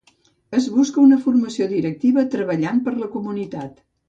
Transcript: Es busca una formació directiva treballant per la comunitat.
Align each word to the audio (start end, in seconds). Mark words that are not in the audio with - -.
Es 0.59 0.69
busca 0.77 0.99
una 1.07 1.19
formació 1.25 1.67
directiva 1.75 2.25
treballant 2.37 2.83
per 2.89 2.97
la 3.03 3.13
comunitat. 3.19 3.81